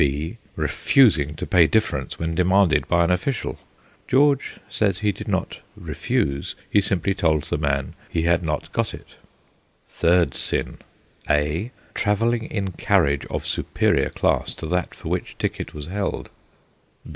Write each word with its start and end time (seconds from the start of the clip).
(b) 0.01 0.39
Refusing 0.55 1.35
to 1.35 1.45
pay 1.45 1.67
difference 1.67 2.17
when 2.17 2.33
demanded 2.33 2.87
by 2.87 3.03
an 3.03 3.11
official. 3.11 3.59
(George 4.07 4.57
says 4.67 4.97
he 5.01 5.11
did 5.11 5.27
not 5.27 5.59
"refuse"; 5.77 6.55
he 6.71 6.81
simply 6.81 7.13
told 7.13 7.43
the 7.43 7.57
man 7.59 7.93
he 8.09 8.23
had 8.23 8.41
not 8.41 8.73
got 8.73 8.95
it.) 8.95 9.09
Third 9.87 10.33
sin: 10.33 10.79
(a) 11.29 11.69
Travelling 11.93 12.45
in 12.45 12.71
carriage 12.71 13.27
of 13.27 13.45
superior 13.45 14.09
class 14.09 14.55
to 14.55 14.65
that 14.65 14.95
for 14.95 15.09
which 15.09 15.37
ticket 15.37 15.75
was 15.75 15.85
held. 15.85 16.29